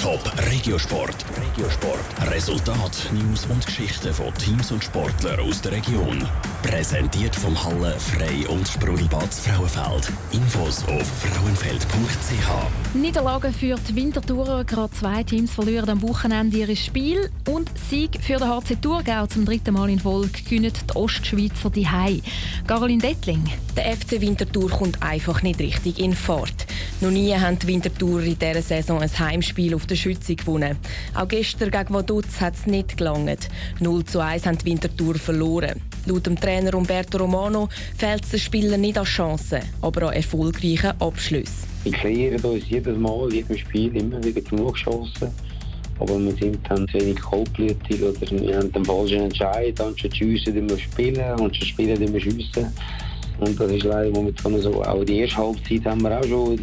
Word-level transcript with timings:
Top 0.00 0.32
Regiosport. 0.50 1.26
Regiosport. 1.36 2.32
Resultat, 2.32 3.10
News 3.12 3.44
und 3.50 3.66
Geschichten 3.66 4.14
von 4.14 4.32
Teams 4.32 4.72
und 4.72 4.82
Sportlern 4.82 5.40
aus 5.40 5.60
der 5.60 5.72
Region. 5.72 6.26
Präsentiert 6.62 7.36
vom 7.36 7.54
Halle 7.62 7.94
Frei 7.98 8.48
und 8.48 8.66
Sprudelbad 8.66 9.28
Frauenfeld. 9.34 10.10
Infos 10.32 10.84
auf 10.84 11.06
frauenfeld.ch. 11.06 12.94
Niederlage 12.94 13.52
für 13.52 13.76
die 13.76 13.94
Wintertourer. 13.94 14.64
Gerade 14.64 14.94
zwei 14.94 15.22
Teams 15.22 15.50
verlieren 15.50 15.90
am 15.90 16.00
Wochenende 16.00 16.56
ihr 16.56 16.76
Spiel. 16.76 17.30
Und 17.46 17.70
Sieg 17.90 18.20
für 18.22 18.38
den 18.38 18.48
HC 18.48 18.76
Thurgau 18.80 19.26
zum 19.26 19.44
dritten 19.44 19.74
Mal 19.74 19.90
in 19.90 20.00
Folge 20.00 20.42
gewinnen 20.42 20.72
die 20.72 20.96
Ostschweizer 20.96 21.68
die 21.68 21.86
Hai. 21.86 22.22
Caroline 22.66 23.02
Dettling. 23.02 23.44
Der 23.76 23.94
FC 23.96 24.20
Winterthur 24.22 24.70
kommt 24.70 25.02
einfach 25.02 25.42
nicht 25.42 25.60
richtig 25.60 25.98
in 25.98 26.14
Fahrt. 26.14 26.66
Noch 27.02 27.10
nie 27.10 27.34
haben 27.34 27.58
die 27.58 27.66
Winterthurer 27.66 28.24
in 28.24 28.38
dieser 28.38 28.60
Saison 28.60 29.00
ein 29.00 29.18
Heimspiel 29.18 29.74
auf 29.74 29.86
der 29.86 29.96
Schütze 29.96 30.36
gewonnen. 30.36 30.76
Auch 31.14 31.26
gestern 31.28 31.70
gegen 31.70 31.94
Vaduz 31.94 32.42
hat 32.42 32.56
es 32.56 32.66
nicht 32.66 32.98
gelangt. 32.98 33.48
0 33.78 34.04
zu 34.04 34.20
1 34.20 34.44
haben 34.44 34.58
die 34.58 34.66
Winterthur 34.66 35.14
verloren. 35.14 35.80
Laut 36.04 36.26
dem 36.26 36.38
Trainer 36.38 36.74
Umberto 36.74 37.16
Romano 37.16 37.70
fehlt 37.96 38.24
es 38.24 38.32
den 38.32 38.40
Spielern 38.40 38.82
nicht 38.82 38.98
an 38.98 39.06
Chancen, 39.06 39.60
aber 39.80 40.08
an 40.08 40.12
erfolgreichen 40.12 40.92
Abschlüssen. 41.00 41.66
Wir 41.84 41.92
kreieren 41.92 42.42
uns 42.42 42.68
jedes 42.68 42.98
Mal, 42.98 43.32
jedem 43.32 43.56
Spiel 43.56 43.96
immer 43.96 44.22
wieder 44.22 44.42
genug 44.42 44.76
Chancen. 44.76 45.30
Aber 45.98 46.18
wir 46.18 46.32
sind 46.32 46.58
dann 46.68 46.86
zu 46.88 47.00
wenig 47.00 47.18
kaltblütig 47.18 48.02
oder 48.02 48.20
wir 48.30 48.58
haben 48.58 48.72
den 48.72 48.84
falschen 48.84 49.22
Entscheid. 49.22 49.80
Anstatt 49.80 50.14
schiessen, 50.14 50.52
die 50.52 50.68
wir 50.68 50.78
spielen, 50.78 51.20
anstatt 51.20 51.66
spielen, 51.66 52.12
wir 52.12 52.20
schiessen. 52.20 52.66
Und 53.38 53.58
das 53.58 53.72
ist 53.72 53.84
leider 53.84 54.10
momentan 54.10 54.60
so. 54.60 54.82
Auch 54.82 55.02
die 55.02 55.20
erste 55.20 55.38
Halbzeit 55.38 55.84
haben 55.86 56.02
wir 56.02 56.18
auch 56.18 56.24
schon 56.24 56.60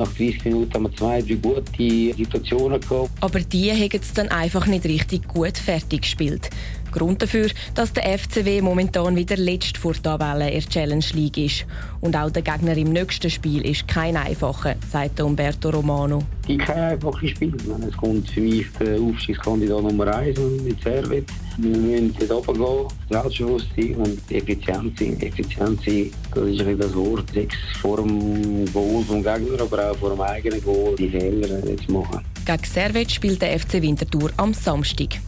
nach 0.00 0.12
30 0.12 0.44
Minuten 0.46 0.72
haben 0.74 0.84
wir 0.84 0.96
zwei, 0.96 1.22
drei 1.22 1.34
gute 1.34 2.14
Situationen 2.16 2.80
gehabt. 2.80 3.10
Aber 3.20 3.40
die 3.40 3.70
haben 3.70 4.00
es 4.00 4.12
dann 4.12 4.28
einfach 4.28 4.66
nicht 4.66 4.84
richtig 4.84 5.28
gut 5.28 5.56
fertig 5.56 6.02
gespielt. 6.02 6.50
Grund 6.90 7.22
dafür, 7.22 7.48
dass 7.74 7.92
der 7.92 8.18
FCW 8.18 8.62
momentan 8.62 9.14
wieder 9.14 9.36
letzt 9.36 9.78
vor 9.78 9.92
der 9.92 10.02
Tabelle 10.02 10.50
in 10.50 10.60
der 10.60 10.68
Challenge 10.68 11.04
League 11.12 11.38
ist. 11.38 11.66
Und 12.00 12.16
auch 12.16 12.30
der 12.30 12.42
Gegner 12.42 12.76
im 12.76 12.92
nächsten 12.92 13.30
Spiel 13.30 13.64
ist 13.64 13.86
kein 13.86 14.16
einfacher, 14.16 14.74
sagt 14.90 15.20
Umberto 15.20 15.70
Romano. 15.70 16.22
Die 16.48 16.58
kein 16.58 16.94
einfaches 16.94 17.30
Spiel. 17.30 17.54
Es 17.88 17.96
kommt 17.96 18.28
für 18.28 18.40
mich 18.40 18.66
der 18.80 19.00
Aufstiegskandidat 19.00 19.82
Nummer 19.82 20.16
1 20.16 20.38
mit 20.64 20.82
Servet. 20.82 21.26
Wir 21.62 22.00
müssen 22.00 22.14
dort 22.28 22.48
oben 22.48 22.58
gehen, 22.58 22.86
selbstbewusst 23.10 23.68
sein 23.76 23.94
und 23.96 24.18
effizient 24.30 24.98
sein. 24.98 25.20
Effizient 25.20 25.80
sein, 25.84 26.10
das 26.34 26.48
ist 26.48 26.60
ein 26.60 26.78
das 26.78 26.94
Wort. 26.94 27.30
Sechs 27.32 27.56
vor 27.80 27.96
dem 27.98 28.64
Goal 28.72 29.04
vom 29.04 29.22
Gegner, 29.22 29.60
aber 29.60 29.90
auch 29.90 29.96
vor 29.96 30.10
dem 30.10 30.20
eigenen 30.22 30.62
Goal 30.62 30.96
die 30.96 31.10
Fehler 31.10 31.76
zu 31.76 31.92
machen. 31.92 32.20
Gegen 32.46 32.64
Servet 32.64 33.12
spielt 33.12 33.42
der 33.42 33.58
FC 33.58 33.74
Winterthur 33.74 34.30
am 34.38 34.54
Samstag. 34.54 35.18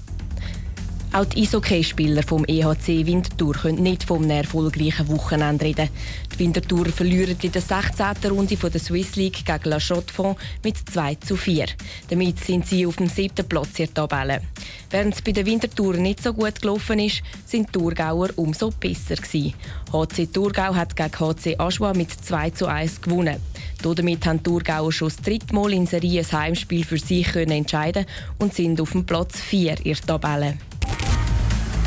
Auch 1.15 1.27
die 1.27 1.43
Eishockeyspieler 1.43 2.23
vom 2.23 2.47
EHC 2.47 3.05
Winterthur 3.05 3.53
können 3.53 3.83
nicht 3.83 4.05
vom 4.05 4.31
erfolgreichen 4.31 5.07
Wochenende 5.09 5.67
reden. 5.67 5.91
Die 6.33 6.39
Winterthur 6.39 6.87
verlieren 6.87 7.37
in 7.43 7.53
der 7.53 7.61
16. 7.61 8.31
Runde 8.31 8.57
der 8.57 8.81
Swiss 8.81 9.15
League 9.17 9.45
gegen 9.45 9.69
La 9.69 9.79
Chaux-de-Fonds 9.79 10.41
mit 10.65 10.79
2 10.91 11.17
zu 11.17 11.37
4. 11.37 11.67
Damit 12.09 12.43
sind 12.43 12.67
sie 12.67 12.87
auf 12.87 12.97
dem 12.97 13.09
siebten 13.09 13.47
Platz 13.47 13.79
in 13.79 13.85
der 13.85 13.95
Tabelle. 13.95 14.41
Während 14.89 15.15
es 15.15 15.21
bei 15.21 15.33
der 15.33 15.45
Winterthur 15.45 15.99
nicht 15.99 16.23
so 16.23 16.33
gut 16.33 16.63
gelaufen 16.63 16.99
ist, 16.99 17.23
sind 17.45 17.69
die 17.69 17.73
Thurgauer 17.79 18.31
umso 18.37 18.71
besser 18.71 19.17
gewesen. 19.17 19.53
HC 19.93 20.33
Thurgau 20.33 20.75
hat 20.75 20.97
gegen 20.97 21.13
HC 21.13 21.59
Aschua 21.59 21.93
mit 21.93 22.11
2 22.11 22.51
zu 22.51 22.65
1 22.65 23.03
gewonnen. 23.03 23.37
Damit 23.83 24.25
haben 24.25 24.39
die 24.39 24.45
Thurgauer 24.45 24.91
schon 24.91 25.09
das 25.09 25.19
dritte 25.19 25.55
Mal 25.55 25.75
in 25.75 25.87
Serie 25.87 26.23
ein 26.23 26.33
Heimspiel 26.33 26.87
für 26.87 26.99
sich 26.99 27.37
entscheiden 27.37 28.07
und 28.39 28.55
sind 28.55 28.81
auf 28.81 28.93
dem 28.93 29.05
Platz 29.05 29.39
4 29.41 29.85
in 29.85 29.93
der 29.93 29.97
Tabelle. 30.07 30.57